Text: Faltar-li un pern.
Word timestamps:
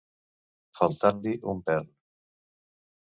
Faltar-li 0.79 1.33
un 1.53 1.61
pern. 1.67 1.91